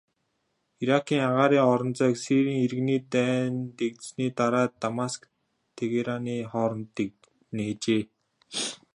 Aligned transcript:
Иракийн 0.81 1.23
агаарын 1.29 1.67
орон 1.73 1.91
зайг 1.99 2.15
Сирийн 2.23 2.59
иргэний 2.65 3.01
дайн 3.13 3.53
дэгдсэний 3.77 4.31
дараа 4.37 4.67
Дамаск-Тегераны 4.81 6.35
хооронд 6.51 6.95
нээжээ. 7.55 8.01